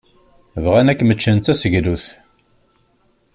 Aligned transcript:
Bɣan 0.63 0.91
ad 0.91 0.97
kem-ččen 0.97 1.37
d 1.39 1.43
taseglut. 1.45 2.05